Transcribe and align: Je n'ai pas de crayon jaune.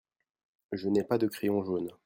Je 0.71 0.89
n'ai 0.89 1.03
pas 1.03 1.19
de 1.19 1.27
crayon 1.27 1.63
jaune. 1.63 1.91